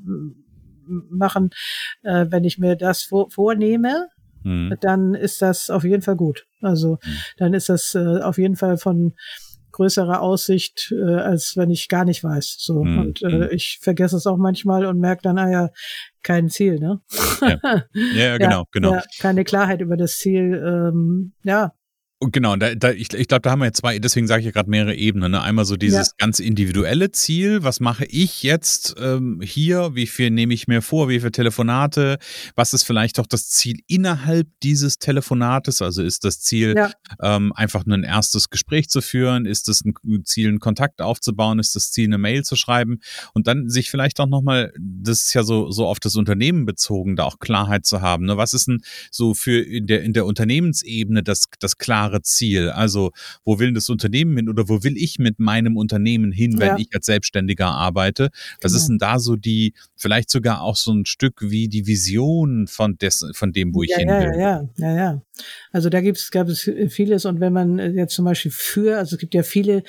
machen, 0.87 1.51
äh, 2.03 2.27
wenn 2.29 2.45
ich 2.45 2.59
mir 2.59 2.77
das 2.77 3.03
vor, 3.03 3.31
vornehme, 3.31 4.09
mhm. 4.45 4.75
dann 4.81 5.15
ist 5.15 5.43
das 5.43 5.71
auf 5.71 5.85
jeden 5.85 6.03
Fall 6.03 6.17
gut. 6.17 6.47
Also 6.61 6.99
mhm. 7.05 7.17
dann 7.39 7.55
ist 7.55 7.69
das 7.69 7.95
äh, 7.95 8.21
auf 8.21 8.39
jeden 8.39 8.57
Fall 8.57 8.77
von 8.77 9.15
größerer 9.73 10.21
Aussicht, 10.21 10.93
äh, 10.93 11.17
als 11.17 11.57
wenn 11.57 11.71
ich 11.71 11.89
gar 11.89 12.05
nicht 12.05 12.23
weiß. 12.23 12.57
So 12.59 12.85
mhm. 12.85 12.99
und 12.99 13.23
äh, 13.23 13.29
mhm. 13.29 13.49
ich 13.51 13.79
vergesse 13.81 14.17
es 14.17 14.27
auch 14.27 14.37
manchmal 14.37 14.87
und 14.87 14.99
merke 14.99 15.23
dann, 15.23 15.39
ah 15.39 15.51
ja, 15.51 15.71
kein 16.23 16.49
Ziel, 16.49 16.79
ne? 16.79 17.01
Ja, 17.41 17.59
ja 18.15 18.37
genau, 18.39 18.61
ja, 18.61 18.65
genau. 18.71 18.93
Ja, 18.93 19.03
keine 19.19 19.45
Klarheit 19.45 19.81
über 19.81 19.97
das 19.97 20.19
Ziel. 20.19 20.63
Ähm, 20.65 21.33
ja, 21.43 21.73
und 22.23 22.33
genau, 22.33 22.55
da, 22.55 22.77
da, 22.77 22.93
ich, 22.93 23.13
ich 23.13 23.27
glaube, 23.27 23.43
da 23.43 23.51
haben 23.51 23.59
wir 23.59 23.67
jetzt 23.67 23.79
zwei, 23.79 23.99
deswegen 23.99 24.29
sage 24.29 24.41
ich 24.41 24.47
ja 24.47 24.53
gerade 24.53 24.71
mehrere 24.71 24.95
Ebenen. 24.95 25.33
Ne? 25.33 25.43
Einmal 25.43 25.65
so 25.65 25.77
dieses 25.77 26.09
ja. 26.09 26.13
ganz 26.19 26.39
individuelle 26.39 27.11
Ziel, 27.11 27.65
was 27.65 27.81
mache 27.81 28.05
ich 28.05 28.45
jetzt 28.45 28.95
ähm, 29.01 29.41
hier, 29.43 29.97
wie 29.97 30.07
viel 30.07 30.31
nehme 30.31 30.55
ich 30.55 30.69
mir 30.69 30.83
vor, 30.83 31.09
wie 31.09 31.19
viele 31.19 31.33
Telefonate, 31.33 32.19
was 32.55 32.75
ist 32.75 32.85
vielleicht 32.85 33.19
auch 33.19 33.27
das 33.27 33.49
Ziel 33.49 33.81
innerhalb 33.89 34.47
dieses 34.63 34.99
Telefonates, 34.99 35.83
also 35.83 36.01
ist 36.01 36.25
das 36.25 36.41
Ziel 36.41 36.75
ja. 36.77 36.93
ähm, 37.21 37.53
einfach 37.57 37.87
nur 37.87 37.99
ein 37.99 38.05
erstes 38.05 38.51
Gespräch 38.51 38.89
zu 38.89 39.01
führen, 39.01 39.45
ist 39.45 39.67
das 39.67 39.85
ein 39.85 39.95
Ziel, 40.25 40.49
einen 40.49 40.61
Kontakt 40.61 41.03
aufzubauen, 41.03 41.59
ist 41.59 41.75
das 41.75 41.91
Ziel, 41.91 42.07
eine 42.07 42.19
Mail 42.19 42.45
zu 42.45 42.55
schreiben 42.55 43.01
und 43.35 43.49
dann 43.49 43.69
sich 43.69 43.91
vielleicht 43.91 44.21
auch 44.21 44.29
nochmal, 44.29 44.73
das 44.79 45.25
ist 45.25 45.35
ja 45.35 45.43
so, 45.43 45.73
so 45.73 45.89
auf 45.89 45.99
das 45.99 46.15
Unternehmen 46.15 46.67
bezogen, 46.67 47.17
da 47.17 47.25
auch 47.25 47.41
Klarheit 47.41 47.85
zu 47.85 48.01
haben. 48.01 48.27
Ne? 48.27 48.37
Was 48.37 48.55
ist 48.55 48.69
denn 48.69 48.83
so 49.11 49.35
für 49.35 49.61
in 49.61 49.89
der, 49.89 50.05
in 50.05 50.13
der 50.13 50.25
Unternehmensebene 50.25 51.25
das, 51.25 51.47
das 51.59 51.79
klare 51.79 52.12
klare 52.13 52.23
Ziel. 52.23 52.71
Also, 52.71 53.13
wo 53.45 53.59
will 53.59 53.73
das 53.73 53.89
Unternehmen 53.89 54.37
hin 54.37 54.49
oder 54.49 54.69
wo 54.69 54.83
will 54.83 54.97
ich 54.97 55.19
mit 55.19 55.39
meinem 55.39 55.77
Unternehmen 55.77 56.33
hin, 56.33 56.59
wenn 56.59 56.69
ja. 56.69 56.77
ich 56.79 56.89
als 56.95 57.07
Selbstständiger 57.07 57.67
arbeite? 57.67 58.31
Was 58.61 58.73
genau. 58.73 58.77
ist 58.77 58.89
denn 58.89 58.99
da 58.99 59.19
so 59.19 59.37
die, 59.37 59.75
vielleicht 59.97 60.31
sogar 60.31 60.63
auch 60.63 60.77
so 60.77 60.93
ein 60.93 61.07
Stück 61.07 61.41
wie 61.43 61.69
die 61.69 61.87
Vision 61.87 62.67
von, 62.67 62.97
des, 62.99 63.27
von 63.33 63.53
dem, 63.53 63.75
wo 63.75 63.83
ich 63.83 63.91
ja, 63.91 63.99
hin 63.99 64.09
will? 64.09 64.39
Ja, 64.39 64.39
ja, 64.39 64.69
ja, 64.77 64.97
ja. 64.97 65.23
Also 65.73 65.89
da 65.89 66.01
gibt's, 66.01 66.31
gab 66.31 66.49
es 66.49 66.71
vieles 66.89 67.25
und 67.25 67.41
wenn 67.41 67.53
man 67.53 67.79
jetzt 67.79 68.15
zum 68.15 68.25
Beispiel 68.25 68.51
für, 68.51 68.99
also 68.99 69.17
es 69.17 69.21
gibt 69.21 69.35
ja 69.35 69.43
viele, 69.43 69.83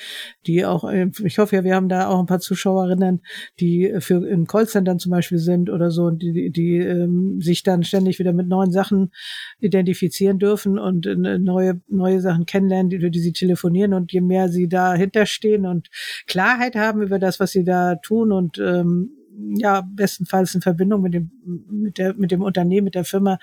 die 0.46 0.64
auch, 0.64 0.90
ich 1.22 1.38
hoffe 1.38 1.56
ja, 1.56 1.64
wir 1.64 1.74
haben 1.74 1.88
da 1.88 2.08
auch 2.08 2.18
ein 2.18 2.26
paar 2.26 2.40
Zuschauerinnen, 2.40 3.20
die 3.60 3.94
für 3.98 4.26
in 4.26 4.46
Callcentern 4.46 4.98
zum 4.98 5.10
Beispiel 5.10 5.38
sind 5.38 5.68
oder 5.68 5.90
so, 5.90 6.10
die, 6.10 6.32
die, 6.32 6.50
die 6.50 6.76
ähm, 6.78 7.40
sich 7.40 7.62
dann 7.62 7.84
ständig 7.84 8.18
wieder 8.18 8.32
mit 8.32 8.48
neuen 8.48 8.72
Sachen 8.72 9.12
identifizieren 9.60 10.38
dürfen 10.38 10.78
und 10.78 11.06
neue, 11.06 11.80
neue 11.88 12.13
Sachen 12.20 12.46
kennenlernen, 12.46 12.90
die, 12.90 13.10
die 13.10 13.20
sie 13.20 13.32
telefonieren 13.32 13.94
und 13.94 14.12
je 14.12 14.20
mehr 14.20 14.48
sie 14.48 14.68
dahinter 14.68 15.26
stehen 15.26 15.66
und 15.66 15.88
Klarheit 16.26 16.76
haben 16.76 17.02
über 17.02 17.18
das, 17.18 17.40
was 17.40 17.52
sie 17.52 17.64
da 17.64 17.96
tun 17.96 18.32
und 18.32 18.58
ähm, 18.58 19.10
ja, 19.56 19.82
bestenfalls 19.94 20.54
in 20.54 20.62
Verbindung 20.62 21.02
mit 21.02 21.14
dem, 21.14 21.30
mit 21.70 21.98
der, 21.98 22.14
mit 22.14 22.30
dem 22.30 22.42
Unternehmen, 22.42 22.84
mit 22.84 22.94
der 22.94 23.04
Firma, 23.04 23.38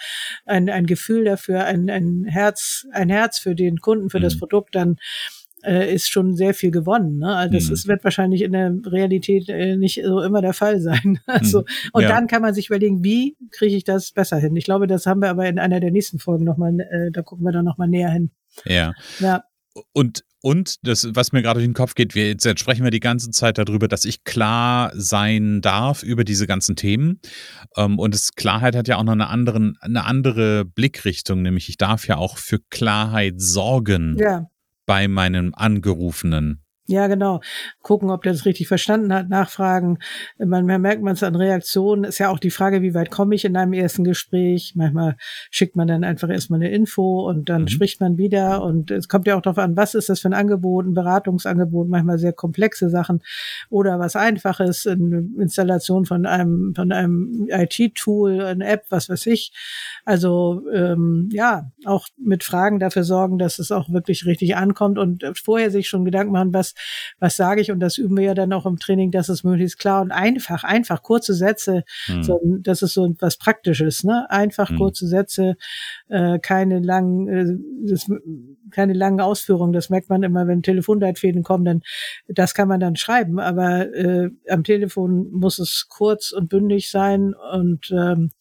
ein, 0.45 0.69
ein 0.69 0.85
Gefühl 0.85 1.25
dafür, 1.25 1.65
ein, 1.65 1.89
ein 1.89 2.25
Herz, 2.25 2.87
ein 2.91 3.09
Herz 3.09 3.39
für 3.39 3.55
den 3.55 3.79
Kunden, 3.79 4.09
für 4.09 4.19
mhm. 4.19 4.23
das 4.23 4.37
Produkt, 4.37 4.75
dann 4.75 4.97
äh, 5.63 5.93
ist 5.93 6.09
schon 6.09 6.35
sehr 6.35 6.53
viel 6.53 6.71
gewonnen. 6.71 7.19
Ne? 7.19 7.35
Also 7.35 7.53
das 7.53 7.67
mhm. 7.67 7.73
ist, 7.73 7.87
wird 7.87 8.03
wahrscheinlich 8.03 8.41
in 8.41 8.51
der 8.51 8.73
Realität 8.85 9.49
äh, 9.49 9.77
nicht 9.77 10.01
so 10.03 10.21
immer 10.21 10.41
der 10.41 10.53
Fall 10.53 10.79
sein. 10.79 11.19
Also, 11.27 11.59
mhm. 11.59 11.65
Und 11.93 12.03
ja. 12.03 12.09
dann 12.09 12.27
kann 12.27 12.41
man 12.41 12.53
sich 12.53 12.67
überlegen, 12.67 13.03
wie 13.03 13.37
kriege 13.51 13.75
ich 13.75 13.83
das 13.83 14.11
besser 14.11 14.37
hin? 14.37 14.55
Ich 14.55 14.65
glaube, 14.65 14.87
das 14.87 15.05
haben 15.05 15.21
wir 15.21 15.29
aber 15.29 15.47
in 15.47 15.59
einer 15.59 15.79
der 15.79 15.91
nächsten 15.91 16.19
Folgen 16.19 16.43
nochmal, 16.43 16.79
äh, 16.79 17.11
da 17.11 17.21
gucken 17.21 17.45
wir 17.45 17.51
dann 17.51 17.65
nochmal 17.65 17.87
näher 17.87 18.09
hin. 18.09 18.31
Ja. 18.65 18.93
Ja. 19.19 19.43
Und 19.93 20.23
und 20.43 20.87
das, 20.87 21.07
was 21.13 21.31
mir 21.31 21.43
gerade 21.43 21.59
durch 21.59 21.67
den 21.67 21.75
Kopf 21.75 21.93
geht, 21.93 22.15
wir, 22.15 22.27
jetzt 22.27 22.59
sprechen 22.59 22.83
wir 22.83 22.89
die 22.89 22.99
ganze 22.99 23.29
Zeit 23.29 23.59
darüber, 23.59 23.87
dass 23.87 24.05
ich 24.05 24.23
klar 24.23 24.91
sein 24.95 25.61
darf 25.61 26.01
über 26.01 26.23
diese 26.23 26.47
ganzen 26.47 26.75
Themen. 26.75 27.21
Ähm, 27.77 27.99
und 27.99 28.15
das 28.15 28.33
Klarheit 28.33 28.75
hat 28.75 28.87
ja 28.87 28.97
auch 28.97 29.03
noch 29.03 29.11
eine, 29.11 29.27
anderen, 29.27 29.77
eine 29.81 30.03
andere 30.05 30.65
Blickrichtung, 30.65 31.43
nämlich 31.43 31.69
ich 31.69 31.77
darf 31.77 32.07
ja 32.07 32.17
auch 32.17 32.39
für 32.39 32.57
Klarheit 32.71 33.35
sorgen 33.37 34.17
ja. 34.17 34.49
bei 34.87 35.07
meinem 35.07 35.53
Angerufenen. 35.53 36.63
Ja, 36.91 37.07
genau. 37.07 37.41
Gucken, 37.81 38.09
ob 38.09 38.23
der 38.23 38.33
das 38.33 38.45
richtig 38.45 38.67
verstanden 38.67 39.13
hat, 39.13 39.29
nachfragen. 39.29 39.99
Manchmal 40.37 40.77
merkt 40.79 41.01
man 41.01 41.13
es 41.13 41.23
an 41.23 41.35
Reaktionen. 41.35 42.03
Ist 42.03 42.19
ja 42.19 42.29
auch 42.29 42.39
die 42.39 42.51
Frage, 42.51 42.81
wie 42.81 42.93
weit 42.93 43.09
komme 43.09 43.33
ich 43.33 43.45
in 43.45 43.55
einem 43.55 43.73
ersten 43.73 44.03
Gespräch. 44.03 44.73
Manchmal 44.75 45.15
schickt 45.49 45.75
man 45.75 45.87
dann 45.87 46.03
einfach 46.03 46.29
erstmal 46.29 46.59
eine 46.59 46.71
Info 46.71 47.27
und 47.29 47.47
dann 47.49 47.63
mhm. 47.63 47.67
spricht 47.69 48.01
man 48.01 48.17
wieder. 48.17 48.61
Und 48.63 48.91
es 48.91 49.07
kommt 49.07 49.25
ja 49.25 49.37
auch 49.37 49.41
darauf 49.41 49.57
an, 49.57 49.77
was 49.77 49.95
ist 49.95 50.09
das 50.09 50.19
für 50.19 50.29
ein 50.29 50.33
Angebot, 50.33 50.85
ein 50.85 50.93
Beratungsangebot, 50.93 51.87
manchmal 51.87 52.19
sehr 52.19 52.33
komplexe 52.33 52.89
Sachen 52.89 53.21
oder 53.69 53.97
was 53.99 54.15
Einfaches, 54.15 54.85
eine 54.85 55.25
Installation 55.39 56.05
von 56.05 56.25
einem, 56.25 56.73
von 56.75 56.91
einem 56.91 57.47
IT-Tool, 57.49 58.41
eine 58.41 58.67
App, 58.67 58.85
was 58.89 59.09
weiß 59.09 59.27
ich. 59.27 59.53
Also 60.03 60.63
ähm, 60.73 61.29
ja, 61.31 61.71
auch 61.85 62.07
mit 62.17 62.43
Fragen 62.43 62.79
dafür 62.79 63.03
sorgen, 63.03 63.37
dass 63.37 63.59
es 63.59 63.71
auch 63.71 63.89
wirklich 63.89 64.25
richtig 64.25 64.55
ankommt 64.57 64.97
und 64.97 65.23
vorher 65.41 65.71
sich 65.71 65.87
schon 65.87 66.05
Gedanken 66.05 66.33
machen, 66.33 66.53
was 66.53 66.75
was 67.19 67.35
sage 67.35 67.61
ich 67.61 67.71
und 67.71 67.79
das 67.79 67.97
üben 67.97 68.17
wir 68.17 68.23
ja 68.25 68.33
dann 68.33 68.53
auch 68.53 68.65
im 68.65 68.77
Training, 68.77 69.11
dass 69.11 69.29
es 69.29 69.43
möglichst 69.43 69.79
klar 69.79 70.01
und 70.01 70.11
einfach, 70.11 70.63
einfach 70.63 71.03
kurze 71.03 71.33
Sätze, 71.33 71.83
mhm. 72.07 72.23
so, 72.23 72.41
das 72.59 72.81
ist 72.81 72.93
so 72.93 73.13
was 73.19 73.37
Praktisches, 73.37 74.03
ne? 74.03 74.29
Einfach 74.29 74.69
mhm. 74.69 74.77
kurze 74.77 75.07
Sätze, 75.07 75.55
äh, 76.09 76.39
keine 76.39 76.79
langen, 76.79 77.27
äh, 77.27 77.89
das, 77.89 78.09
keine 78.71 78.93
langen 78.93 79.21
Ausführungen. 79.21 79.73
Das 79.73 79.89
merkt 79.89 80.09
man 80.09 80.23
immer, 80.23 80.47
wenn 80.47 80.63
Telefonleitfäden 80.63 81.43
kommen, 81.43 81.65
dann 81.65 81.81
das 82.27 82.53
kann 82.53 82.67
man 82.67 82.79
dann 82.79 82.95
schreiben, 82.95 83.39
aber 83.39 83.93
äh, 83.93 84.29
am 84.49 84.63
Telefon 84.63 85.31
muss 85.31 85.59
es 85.59 85.87
kurz 85.89 86.31
und 86.31 86.49
bündig 86.49 86.89
sein 86.89 87.33
und 87.53 87.91
ähm, 87.91 88.31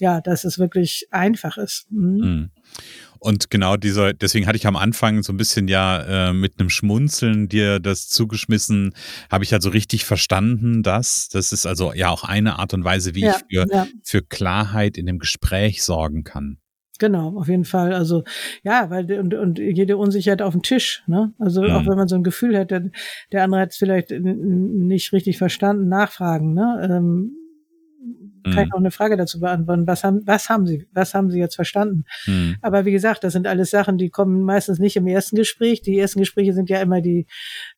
ja, 0.00 0.20
dass 0.20 0.44
es 0.44 0.58
wirklich 0.58 1.06
einfach 1.10 1.58
ist. 1.58 1.86
Mhm. 1.90 2.20
Mhm. 2.20 2.50
Und 3.20 3.50
genau 3.50 3.76
dieser, 3.76 4.14
deswegen 4.14 4.46
hatte 4.46 4.56
ich 4.56 4.66
am 4.66 4.76
Anfang 4.76 5.22
so 5.22 5.32
ein 5.32 5.36
bisschen 5.36 5.68
ja 5.68 6.30
äh, 6.30 6.32
mit 6.32 6.58
einem 6.58 6.70
Schmunzeln 6.70 7.48
dir 7.48 7.78
das 7.78 8.08
zugeschmissen, 8.08 8.94
habe 9.30 9.44
ich 9.44 9.52
also 9.52 9.68
richtig 9.68 10.06
verstanden, 10.06 10.82
dass 10.82 11.28
das 11.28 11.52
ist 11.52 11.66
also 11.66 11.92
ja 11.92 12.08
auch 12.08 12.24
eine 12.24 12.58
Art 12.58 12.72
und 12.72 12.82
Weise, 12.82 13.14
wie 13.14 13.20
ja, 13.20 13.36
ich 13.36 13.58
für, 13.58 13.66
ja. 13.70 13.86
für 14.02 14.22
Klarheit 14.22 14.96
in 14.96 15.04
dem 15.04 15.18
Gespräch 15.18 15.82
sorgen 15.82 16.24
kann. 16.24 16.56
Genau, 16.98 17.38
auf 17.38 17.48
jeden 17.48 17.64
Fall. 17.64 17.94
Also 17.94 18.24
ja, 18.62 18.90
weil 18.90 19.10
und, 19.18 19.34
und 19.34 19.58
jede 19.58 19.96
Unsicherheit 19.96 20.42
auf 20.42 20.52
dem 20.52 20.62
Tisch. 20.62 21.02
Ne? 21.06 21.32
Also 21.38 21.62
mhm. 21.62 21.70
auch 21.70 21.86
wenn 21.86 21.96
man 21.96 22.08
so 22.08 22.14
ein 22.14 22.22
Gefühl 22.22 22.56
hat, 22.58 22.70
der, 22.70 22.90
der 23.32 23.44
andere 23.44 23.62
hat 23.62 23.70
es 23.70 23.76
vielleicht 23.76 24.10
nicht 24.12 25.12
richtig 25.12 25.38
verstanden, 25.38 25.88
nachfragen. 25.88 26.52
Ne? 26.52 26.88
Ähm, 26.90 27.39
kann 28.44 28.64
ich 28.64 28.66
mhm. 28.66 28.72
auch 28.72 28.78
eine 28.78 28.90
Frage 28.90 29.16
dazu 29.16 29.40
beantworten. 29.40 29.86
Was 29.86 30.04
haben, 30.04 30.22
was 30.26 30.48
haben 30.48 30.66
Sie, 30.66 30.86
was 30.92 31.14
haben 31.14 31.30
Sie 31.30 31.38
jetzt 31.38 31.56
verstanden? 31.56 32.04
Mhm. 32.26 32.56
Aber 32.62 32.84
wie 32.84 32.92
gesagt, 32.92 33.24
das 33.24 33.32
sind 33.32 33.46
alles 33.46 33.70
Sachen, 33.70 33.98
die 33.98 34.10
kommen 34.10 34.42
meistens 34.42 34.78
nicht 34.78 34.96
im 34.96 35.06
ersten 35.06 35.36
Gespräch. 35.36 35.82
Die 35.82 35.98
ersten 35.98 36.20
Gespräche 36.20 36.52
sind 36.52 36.70
ja 36.70 36.80
immer 36.80 37.00
die 37.00 37.26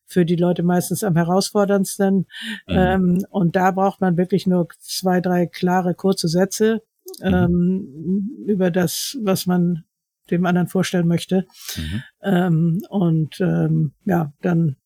für 0.05 0.25
die 0.25 0.35
Leute 0.35 0.63
meistens 0.63 1.03
am 1.03 1.15
herausforderndsten. 1.15 2.27
Mhm. 2.67 2.75
Ähm, 2.75 3.25
und 3.29 3.55
da 3.55 3.71
braucht 3.71 4.01
man 4.01 4.17
wirklich 4.17 4.47
nur 4.47 4.67
zwei, 4.79 5.21
drei 5.21 5.47
klare, 5.47 5.95
kurze 5.95 6.27
Sätze 6.27 6.81
mhm. 7.21 7.33
ähm, 7.33 8.45
über 8.47 8.71
das, 8.71 9.17
was 9.21 9.45
man 9.45 9.83
dem 10.31 10.45
anderen 10.45 10.67
vorstellen 10.67 11.07
möchte. 11.07 11.45
Mhm. 11.75 12.03
Ähm, 12.21 12.81
und 12.89 13.39
ähm, 13.41 13.93
ja, 14.05 14.33
dann 14.41 14.77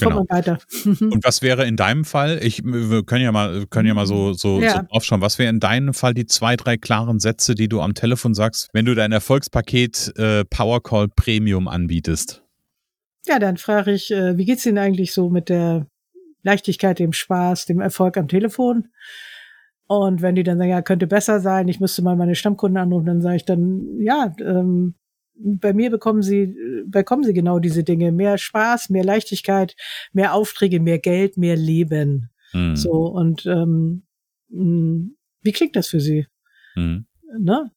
Genau. 0.00 0.20
Und 1.00 1.24
was 1.24 1.42
wäre 1.42 1.66
in 1.66 1.76
deinem 1.76 2.04
Fall, 2.04 2.38
ich, 2.42 2.62
wir 2.64 3.04
können 3.04 3.24
ja 3.24 3.32
mal, 3.32 3.66
können 3.66 3.88
ja 3.88 3.94
mal 3.94 4.06
so, 4.06 4.32
so, 4.32 4.60
ja. 4.60 4.72
so 4.72 4.80
aufschauen, 4.90 5.20
was 5.20 5.38
wäre 5.38 5.50
in 5.50 5.60
deinem 5.60 5.94
Fall 5.94 6.14
die 6.14 6.26
zwei, 6.26 6.56
drei 6.56 6.76
klaren 6.76 7.20
Sätze, 7.20 7.54
die 7.54 7.68
du 7.68 7.80
am 7.80 7.94
Telefon 7.94 8.34
sagst, 8.34 8.68
wenn 8.72 8.84
du 8.84 8.94
dein 8.94 9.12
Erfolgspaket 9.12 10.12
äh, 10.16 10.44
Powercall 10.44 11.08
Premium 11.08 11.68
anbietest? 11.68 12.42
Ja, 13.26 13.38
dann 13.38 13.56
frage 13.56 13.92
ich, 13.92 14.10
äh, 14.10 14.36
wie 14.36 14.44
geht's 14.44 14.66
Ihnen 14.66 14.78
eigentlich 14.78 15.12
so 15.12 15.28
mit 15.28 15.48
der 15.48 15.86
Leichtigkeit, 16.42 16.98
dem 16.98 17.12
Spaß, 17.12 17.66
dem 17.66 17.80
Erfolg 17.80 18.16
am 18.16 18.28
Telefon? 18.28 18.88
Und 19.86 20.22
wenn 20.22 20.36
die 20.36 20.44
dann 20.44 20.58
sagen, 20.58 20.70
ja, 20.70 20.82
könnte 20.82 21.06
besser 21.08 21.40
sein, 21.40 21.66
ich 21.66 21.80
müsste 21.80 22.02
mal 22.02 22.14
meine 22.14 22.36
Stammkunden 22.36 22.80
anrufen, 22.80 23.06
dann 23.06 23.20
sage 23.20 23.36
ich 23.36 23.44
dann, 23.44 24.00
ja, 24.00 24.32
ähm, 24.40 24.94
bei 25.42 25.72
mir 25.72 25.90
bekommen 25.90 26.22
sie, 26.22 26.54
bekommen 26.86 27.24
sie 27.24 27.32
genau 27.32 27.58
diese 27.58 27.84
Dinge. 27.84 28.12
Mehr 28.12 28.38
Spaß, 28.38 28.90
mehr 28.90 29.04
Leichtigkeit, 29.04 29.76
mehr 30.12 30.34
Aufträge, 30.34 30.80
mehr 30.80 30.98
Geld, 30.98 31.36
mehr 31.36 31.56
Leben. 31.56 32.30
Mhm. 32.52 32.76
So, 32.76 33.06
und 33.06 33.46
ähm, 33.46 34.02
hm, 34.50 35.16
wie 35.42 35.52
klingt 35.52 35.76
das 35.76 35.88
für 35.88 36.00
Sie? 36.00 36.26
Mhm. 36.74 37.06
Ne? 37.38 37.70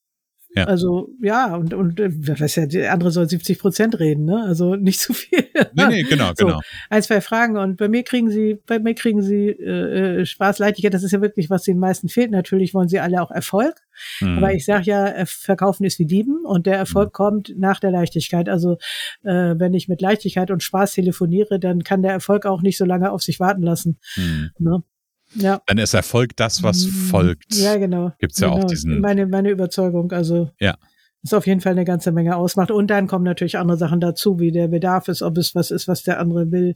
Ja. 0.56 0.66
Also 0.66 1.10
ja, 1.22 1.56
und, 1.56 1.74
und 1.74 2.00
äh, 2.00 2.10
was 2.40 2.56
ja, 2.56 2.68
der 2.68 2.94
andere 2.94 3.10
soll 3.10 3.28
70 3.28 3.58
Prozent 3.58 4.00
reden, 4.00 4.26
ne? 4.26 4.44
Also 4.46 4.76
nicht 4.76 5.00
zu 5.00 5.14
viel. 5.14 5.46
Nee, 5.74 5.88
nee, 5.88 6.04
genau, 6.10 6.32
so, 6.38 6.46
genau. 6.46 6.60
Ein, 6.90 7.02
zwei 7.02 7.22
Fragen 7.22 7.58
und 7.58 7.78
bei 7.78 7.88
mir 7.88 8.04
kriegen 8.04 8.30
sie, 8.30 8.60
bei 8.68 8.78
mir 8.78 8.94
kriegen 8.94 9.24
sie 9.24 9.48
äh, 9.48 10.22
äh 10.22 10.26
Spaß, 10.26 10.60
Leichtigkeit, 10.60 10.94
das 10.94 11.04
ist 11.04 11.12
ja 11.12 11.22
wirklich, 11.22 11.50
was 11.50 11.64
den 11.64 11.80
meisten 11.80 12.08
fehlt. 12.08 12.30
Natürlich 12.30 12.74
wollen 12.74 12.88
sie 12.88 13.00
alle 13.00 13.22
auch 13.22 13.32
Erfolg. 13.32 13.82
Mhm. 14.20 14.38
Aber 14.38 14.54
ich 14.54 14.66
sage 14.66 14.86
ja, 14.86 15.08
äh, 15.08 15.26
verkaufen 15.26 15.86
ist 15.86 15.98
wie 15.98 16.06
Dieben 16.06 16.46
und 16.46 16.68
der 16.68 16.78
Erfolg 16.78 17.10
mhm. 17.10 17.14
kommt 17.14 17.54
nach 17.58 17.80
der 17.80 17.92
Leichtigkeit. 17.92 18.48
Also 18.48 18.78
äh, 19.24 19.56
wenn 19.58 19.74
ich 19.74 19.88
mit 19.88 20.02
Leichtigkeit 20.02 20.52
und 20.52 20.62
Spaß 20.62 20.94
telefoniere, 20.94 21.60
dann 21.60 21.84
kann 21.84 22.04
der 22.04 22.12
Erfolg 22.12 22.46
auch 22.46 22.62
nicht 22.62 22.78
so 22.78 22.86
lange 22.86 23.12
auf 23.12 23.24
sich 23.24 23.40
warten 23.40 23.64
lassen. 23.64 23.98
Mhm. 24.18 24.52
Ne? 24.60 24.84
Ja. 25.36 25.62
Dann 25.66 25.78
ist 25.78 25.94
Erfolg 25.94 26.36
das, 26.36 26.64
was 26.64 26.86
mhm. 26.86 26.92
folgt. 26.92 27.56
Ja, 27.56 27.78
genau. 27.78 28.12
Gibt 28.20 28.34
es 28.34 28.40
ja 28.40 28.50
genau. 28.50 28.62
auch 28.62 28.66
diesen. 28.66 29.00
Meine, 29.02 29.26
meine 29.28 29.50
Überzeugung, 29.50 30.12
also. 30.12 30.50
Ja 30.60 30.76
ist 31.24 31.34
auf 31.34 31.48
jeden 31.48 31.62
Fall 31.62 31.72
eine 31.72 31.86
ganze 31.86 32.12
Menge 32.12 32.36
ausmacht. 32.36 32.70
Und 32.70 32.88
dann 32.88 33.08
kommen 33.08 33.24
natürlich 33.24 33.58
andere 33.58 33.78
Sachen 33.78 34.02
dazu, 34.02 34.40
wie 34.40 34.52
der 34.52 34.68
Bedarf 34.68 35.08
ist, 35.08 35.22
ob 35.22 35.38
es 35.38 35.56
was 35.56 35.72
ist, 35.72 35.88
was 35.88 36.04
der 36.04 36.20
andere 36.20 36.52
will, 36.52 36.76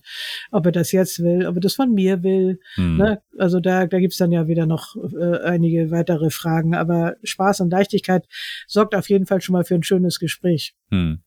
ob 0.52 0.66
er 0.66 0.72
das 0.72 0.94
jetzt 0.94 1.22
will, 1.22 1.46
ob 1.46 1.56
er 1.56 1.60
das 1.60 1.74
von 1.74 1.94
mir 1.94 2.24
will. 2.24 2.60
Hm. 2.76 2.98
Ne? 2.98 3.22
Also 3.38 3.60
da, 3.60 3.86
da 3.86 4.00
gibt's 4.00 4.18
dann 4.18 4.32
ja 4.32 4.48
wieder 4.48 4.66
noch 4.66 4.96
äh, 4.96 5.40
einige 5.44 5.92
weitere 5.92 6.30
Fragen. 6.30 6.76
Aber 6.76 7.16
Spaß 7.24 7.60
und 7.60 7.72
Leichtigkeit 7.72 8.26
sorgt 8.68 8.96
auf 8.96 9.10
jeden 9.10 9.26
Fall 9.26 9.42
schon 9.42 9.54
mal 9.54 9.66
für 9.66 9.76
ein 9.76 9.84
schönes 9.84 10.18
Gespräch. 10.18 10.76
Hm. 10.92 11.20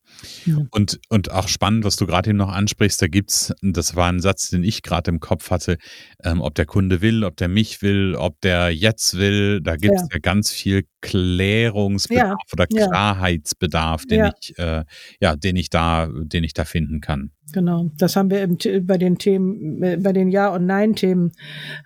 Ja. 0.45 0.59
Und, 0.71 1.01
und 1.09 1.31
auch 1.31 1.49
spannend, 1.49 1.85
was 1.85 1.97
du 1.97 2.07
gerade 2.07 2.31
eben 2.31 2.39
noch 2.39 2.53
ansprichst, 2.53 3.01
da 3.01 3.07
gibt's, 3.07 3.53
das 3.63 3.97
war 3.97 4.09
ein 4.11 4.21
Satz, 4.21 4.51
den 4.51 4.65
ich 4.65 4.83
gerade 4.83 5.11
im 5.11 5.21
Kopf 5.21 5.51
hatte, 5.51 5.79
ähm, 6.23 6.41
ob 6.41 6.55
der 6.55 6.67
Kunde 6.67 7.01
will, 7.01 7.25
ob 7.25 7.37
der 7.37 7.49
mich 7.49 7.83
will, 7.83 8.15
ob 8.17 8.41
der 8.41 8.71
jetzt 8.71 9.17
will, 9.17 9.61
da 9.61 9.77
gibt's 9.77 10.03
ja, 10.03 10.09
ja 10.13 10.19
ganz 10.21 10.51
viel 10.51 10.85
Klärungsbedarf 11.01 12.39
ja. 12.39 12.53
oder 12.53 12.67
Klarheitsbedarf, 12.67 14.05
den 14.07 14.31
ich, 14.41 14.59
äh, 14.59 14.85
ja, 15.21 15.37
den 15.37 15.57
ich 15.57 15.71
da, 15.71 16.09
den 16.13 16.45
ich 16.45 16.53
da 16.53 16.65
finden 16.65 17.01
kann. 17.01 17.31
Genau, 17.53 17.91
das 17.97 18.17
haben 18.17 18.31
wir 18.31 18.43
im, 18.43 18.59
bei 18.87 18.99
den 18.99 19.19
Themen, 19.19 19.83
äh, 19.83 19.97
bei 19.97 20.13
den 20.13 20.31
Ja- 20.31 20.55
und 20.55 20.67
Nein-Themen 20.67 21.33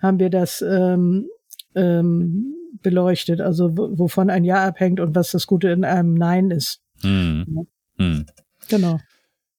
haben 0.01 0.19
wir 0.19 0.29
das 0.29 0.61
ähm, 0.61 1.27
ähm, 1.75 2.53
beleuchtet, 2.81 3.41
also 3.41 3.75
wovon 3.75 4.29
ein 4.29 4.43
Ja 4.43 4.65
abhängt 4.65 4.99
und 4.99 5.15
was 5.15 5.31
das 5.31 5.47
Gute 5.47 5.69
in 5.69 5.83
einem 5.83 6.13
Nein 6.13 6.51
ist. 6.51 6.81
Hm. 7.01 7.67
Hm. 7.97 8.25
Genau. 8.69 8.99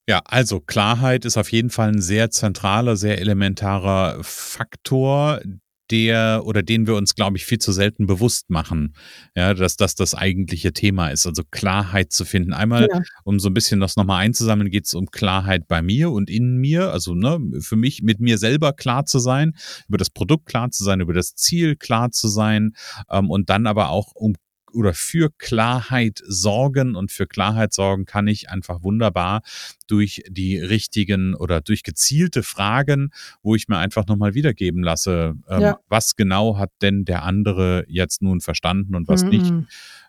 Ja, 0.09 0.23
also 0.25 0.61
Klarheit 0.61 1.25
ist 1.25 1.37
auf 1.37 1.51
jeden 1.51 1.71
Fall 1.71 1.89
ein 1.89 2.01
sehr 2.01 2.31
zentraler, 2.31 2.97
sehr 2.97 3.21
elementarer 3.21 4.19
Faktor, 4.23 5.41
der 5.91 6.43
oder 6.45 6.63
den 6.63 6.87
wir 6.87 6.95
uns, 6.95 7.15
glaube 7.15 7.37
ich, 7.37 7.45
viel 7.45 7.59
zu 7.59 7.73
selten 7.73 8.07
bewusst 8.07 8.51
machen, 8.51 8.95
ja, 9.35 9.55
dass 9.55 9.77
das 9.77 9.95
das 9.95 10.15
eigentliche 10.15 10.73
Thema 10.73 11.11
ist, 11.11 11.27
also 11.27 11.43
Klarheit 11.51 12.13
zu 12.13 12.25
finden. 12.25 12.53
Einmal, 12.53 12.89
ja. 12.91 13.03
um 13.25 13.39
so 13.39 13.49
ein 13.49 13.55
bisschen 13.55 13.81
das 13.81 13.97
nochmal 13.97 14.25
einzusammeln, 14.25 14.71
geht 14.71 14.87
es 14.87 14.95
um 14.95 15.07
Klarheit 15.07 15.69
bei 15.69 15.83
mir 15.83 16.11
und 16.11 16.29
in 16.31 16.57
mir, 16.57 16.93
also 16.93 17.15
ne, 17.15 17.41
für 17.61 17.77
mich 17.77 18.03
mit 18.03 18.21
mir 18.21 18.39
selber 18.39 18.73
klar 18.73 19.07
zu 19.07 19.19
sein, 19.19 19.55
über 19.89 19.99
das 19.99 20.11
Produkt 20.11 20.47
klar 20.47 20.71
zu 20.71 20.85
sein, 20.85 21.01
über 21.01 21.15
das 21.15 21.35
Ziel 21.35 21.77
klar 21.77 22.11
zu 22.11 22.29
sein 22.29 22.73
ähm, 23.11 23.31
und 23.31 23.51
dann 23.51 23.67
aber 23.67 23.91
auch 23.91 24.15
um 24.15 24.35
oder 24.77 24.95
für 24.95 25.31
Klarheit 25.37 26.23
sorgen 26.27 26.95
und 26.95 27.11
für 27.11 27.27
Klarheit 27.27 27.73
sorgen 27.73 28.05
kann 28.05 28.29
ich 28.29 28.51
einfach 28.51 28.83
wunderbar 28.83 29.41
durch 29.87 30.23
die 30.29 30.59
richtigen 30.59 31.35
oder 31.35 31.61
durch 31.61 31.83
gezielte 31.83 32.43
Fragen, 32.43 33.11
wo 33.43 33.55
ich 33.55 33.69
mir 33.69 33.79
einfach 33.79 34.07
nochmal 34.07 34.35
wiedergeben 34.35 34.83
lasse, 34.83 35.35
ähm, 35.49 35.61
ja. 35.61 35.79
was 35.89 36.15
genau 36.15 36.59
hat 36.59 36.71
denn 36.83 37.05
der 37.05 37.25
andere 37.25 37.85
jetzt 37.89 38.23
nun 38.23 38.41
verstanden 38.41 38.95
und 38.95 39.09
was 39.09 39.25
mhm. 39.25 39.31
nicht. 39.31 39.53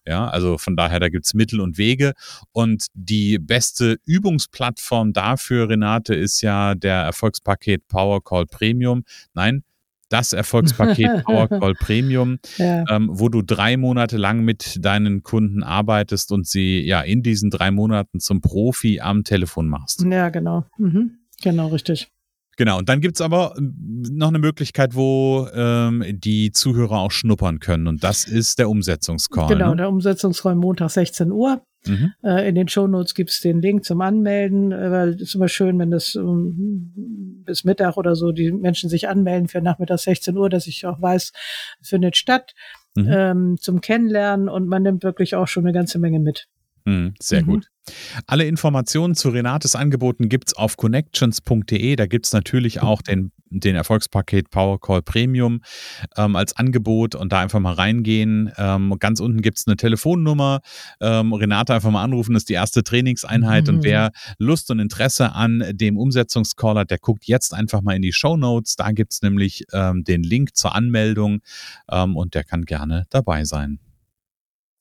Ja, 0.06 0.30
also 0.30 0.58
von 0.58 0.78
daher, 0.78 1.02
da 1.02 1.10
gibt's 1.10 1.34
Mittel 1.34 1.60
und 1.60 1.78
Wege. 1.78 2.14
Und 2.54 2.88
die 2.94 3.40
beste 3.40 3.98
Übungsplattform 4.06 5.12
dafür, 5.12 5.68
Renate, 5.68 6.16
ist 6.16 6.42
ja 6.42 6.76
der 6.76 7.02
Erfolgspaket 7.02 7.90
Power 7.90 8.24
Call 8.24 8.46
Premium. 8.46 9.04
Nein, 9.34 9.64
das 10.10 10.34
Erfolgspaket 10.34 11.24
PowerCall 11.26 11.74
Premium, 11.76 12.40
ja. 12.58 12.86
ähm, 12.90 13.10
wo 13.12 13.30
du 13.30 13.42
drei 13.42 13.78
Monate 13.78 14.18
lang 14.18 14.44
mit 14.44 14.84
deinen 14.84 15.24
Kunden 15.24 15.64
arbeitest 15.64 16.32
und 16.32 16.48
sie 16.48 16.82
ja 16.82 17.02
in 17.02 17.24
diesen 17.24 17.50
drei 17.50 17.72
Monaten 17.72 18.20
zum 18.20 18.42
Profi 18.42 19.00
am 19.00 19.24
Telefon 19.24 19.68
machst. 19.68 20.04
Ja, 20.10 20.30
genau. 20.30 20.66
Mhm. 20.78 21.20
Genau, 21.42 21.68
richtig. 21.68 22.10
Genau, 22.58 22.80
und 22.80 22.90
dann 22.90 23.02
gibt's 23.02 23.22
aber 23.22 23.54
ähm, 23.58 24.04
noch 24.12 24.30
eine 24.30 24.40
Möglichkeit, 24.40 24.96
wo 24.96 25.48
ähm, 25.54 26.04
die 26.10 26.52
Zuhörer 26.52 26.98
auch 26.98 27.12
schnuppern 27.12 27.60
können. 27.60 27.86
Und 27.86 28.04
das 28.04 28.26
ist 28.26 28.58
der 28.58 28.68
Umsetzungscall. 28.70 29.48
Genau, 29.48 29.70
ne? 29.72 29.78
der 29.78 29.90
Umsetzungscall 29.90 30.56
Montag 30.56 30.90
16 30.90 31.32
Uhr. 31.32 31.62
Mhm. 31.88 32.14
Äh, 32.24 32.50
in 32.50 32.56
den 32.56 32.68
Shownotes 32.68 33.14
gibt 33.14 33.30
es 33.30 33.40
den 33.40 33.62
Link 33.62 33.86
zum 33.86 34.02
Anmelden, 34.02 34.72
äh, 34.72 34.92
weil 34.92 35.10
es 35.10 35.22
ist 35.22 35.36
immer 35.36 35.48
schön, 35.48 35.80
wenn 35.80 35.92
das 35.92 36.16
um, 36.16 36.92
bis 37.46 37.64
Mittag 37.64 37.98
oder 37.98 38.16
so 38.16 38.32
die 38.32 38.52
Menschen 38.52 38.90
sich 38.90 39.08
anmelden 39.08 39.48
für 39.48 39.62
nachmittags 39.62 40.04
16 40.04 40.38
Uhr, 40.38 40.50
dass 40.50 40.68
ich 40.68 40.86
auch 40.86 41.02
weiß, 41.02 41.32
es 41.82 41.90
findet 41.90 42.18
statt 42.18 42.54
mhm. 42.96 43.08
ähm, 43.10 43.58
zum 43.60 43.82
Kennenlernen 43.82 44.50
und 44.50 44.68
man 44.68 44.84
nimmt 44.84 45.04
wirklich 45.04 45.36
auch 45.36 45.48
schon 45.48 45.66
eine 45.66 45.74
ganze 45.74 46.00
Menge 46.00 46.20
mit. 46.20 46.48
Mhm, 46.88 47.16
sehr 47.20 47.42
mhm. 47.42 47.48
gut. 47.48 47.68
Alle 48.28 48.46
Informationen 48.46 49.14
zu 49.14 49.30
Renates 49.30 49.76
Angeboten 49.76 50.30
gibt 50.30 50.50
es 50.50 50.54
auf 50.56 50.78
connections.de. 50.78 51.96
Da 51.98 52.06
gibt 52.06 52.26
es 52.26 52.32
natürlich 52.32 52.82
auch 52.82 53.02
den, 53.02 53.34
den 53.50 53.76
Erfolgspaket 53.76 54.50
Power 54.52 54.80
Call 54.80 55.02
Premium 55.02 55.62
ähm, 56.16 56.38
als 56.38 56.56
Angebot 56.56 57.14
und 57.16 57.34
da 57.34 57.42
einfach 57.42 57.60
mal 57.60 57.74
reingehen. 57.74 58.54
Ähm, 58.58 58.96
ganz 59.00 59.20
unten 59.20 59.42
gibt 59.42 59.58
es 59.58 59.68
eine 59.68 59.76
Telefonnummer. 59.76 60.62
Ähm, 61.02 61.34
Renate 61.34 61.74
einfach 61.74 61.92
mal 61.92 62.04
anrufen, 62.04 62.34
das 62.34 62.44
ist 62.44 62.50
die 62.50 62.54
erste 62.54 62.84
Trainingseinheit. 62.84 63.68
Mhm. 63.68 63.76
Und 63.76 63.84
wer 63.84 64.12
Lust 64.38 64.72
und 64.72 64.80
Interesse 64.80 65.34
an 65.34 65.64
dem 65.72 65.98
Umsetzungscall 65.98 66.76
hat, 66.76 66.92
der 66.92 67.00
guckt 67.00 67.26
jetzt 67.26 67.54
einfach 67.54 67.82
mal 67.82 67.98
in 67.98 68.02
die 68.02 68.14
Show 68.14 68.38
Notes. 68.38 68.78
Da 68.78 68.92
gibt 68.92 69.12
es 69.12 69.22
nämlich 69.22 69.66
ähm, 69.74 70.06
den 70.06 70.24
Link 70.24 70.56
zur 70.56 70.74
Anmeldung 70.74 71.40
ähm, 71.92 72.16
und 72.16 72.34
der 72.34 72.46
kann 72.46 72.64
gerne 72.64 73.08
dabei 73.10 73.44
sein. 73.44 73.80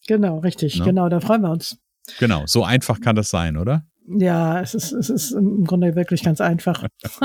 Genau, 0.06 0.38
richtig. 0.38 0.78
Ne? 0.78 0.84
Genau, 0.84 1.08
da 1.08 1.18
freuen 1.18 1.42
wir 1.42 1.50
uns. 1.50 1.80
Genau, 2.18 2.44
so 2.46 2.64
einfach 2.64 3.00
kann 3.00 3.16
das 3.16 3.30
sein, 3.30 3.56
oder? 3.56 3.84
Ja, 4.08 4.60
es 4.60 4.74
ist, 4.74 4.92
es 4.92 5.10
ist 5.10 5.32
im 5.32 5.64
Grunde 5.64 5.96
wirklich 5.96 6.22
ganz 6.22 6.40
einfach. 6.40 6.86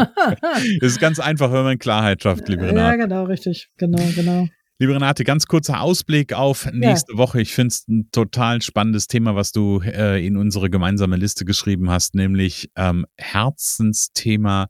es 0.81 0.93
ist 0.93 0.99
ganz 0.99 1.19
einfach, 1.19 1.51
wenn 1.51 1.63
man 1.63 1.77
Klarheit 1.77 2.23
schafft, 2.23 2.47
liebe 2.49 2.63
Renate. 2.63 2.79
Ja, 2.79 2.95
genau, 2.95 3.23
richtig. 3.25 3.69
Genau, 3.77 4.01
genau. 4.15 4.47
Liebe 4.79 4.95
Renate, 4.95 5.23
ganz 5.23 5.45
kurzer 5.45 5.81
Ausblick 5.81 6.33
auf 6.33 6.71
nächste 6.71 7.11
ja. 7.11 7.17
Woche. 7.19 7.39
Ich 7.39 7.53
finde 7.53 7.67
es 7.67 7.87
ein 7.87 8.09
total 8.11 8.63
spannendes 8.63 9.05
Thema, 9.05 9.35
was 9.35 9.51
du 9.51 9.79
äh, 9.81 10.25
in 10.25 10.37
unsere 10.37 10.71
gemeinsame 10.71 11.17
Liste 11.17 11.45
geschrieben 11.45 11.91
hast, 11.91 12.15
nämlich 12.15 12.71
ähm, 12.75 13.05
Herzensthema 13.15 14.69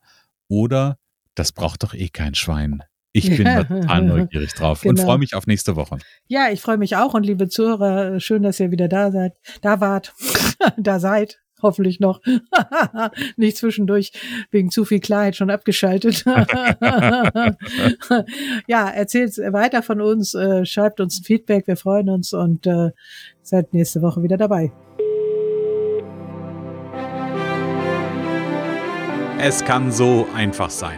oder 0.50 0.98
das 1.36 1.54
braucht 1.54 1.84
doch 1.84 1.94
eh 1.94 2.10
kein 2.10 2.36
Schwein. 2.36 2.84
Ich 3.14 3.30
bin 3.36 3.46
ja. 3.46 3.64
total 3.66 4.04
neugierig 4.04 4.54
drauf 4.54 4.82
genau. 4.82 4.92
und 4.92 5.00
freue 5.00 5.18
mich 5.18 5.36
auf 5.36 5.48
nächste 5.48 5.76
Woche. 5.76 5.98
Ja, 6.28 6.50
ich 6.52 6.62
freue 6.62 6.78
mich 6.78 6.96
auch 6.96 7.14
und 7.14 7.26
liebe 7.26 7.50
Zuhörer, 7.50 8.20
schön, 8.20 8.44
dass 8.44 8.60
ihr 8.60 8.72
wieder 8.72 8.88
da 8.88 9.12
seid, 9.12 9.34
da 9.62 9.82
wart, 9.82 10.14
da 10.78 11.00
seid. 11.00 11.40
Hoffentlich 11.64 12.00
noch. 12.00 12.22
Nicht 13.38 13.56
zwischendurch 13.58 14.14
wegen 14.50 14.72
zu 14.72 14.84
viel 14.84 15.00
Klarheit 15.00 15.36
schon 15.36 15.52
abgeschaltet. 15.52 16.26
ja, 18.68 18.90
erzählt 18.90 19.38
weiter 19.38 19.84
von 19.84 20.02
uns, 20.02 20.34
äh, 20.34 20.66
schreibt 20.66 21.00
uns 21.00 21.20
ein 21.20 21.24
Feedback, 21.24 21.68
wir 21.68 21.78
freuen 21.78 22.10
uns 22.10 22.34
und 22.34 22.66
äh, 22.66 22.90
seid 23.44 23.76
nächste 23.76 24.02
Woche 24.02 24.24
wieder 24.24 24.38
dabei. 24.38 24.72
Es 29.38 29.64
kann 29.64 29.92
so 29.92 30.28
einfach 30.34 30.72
sein. 30.72 30.98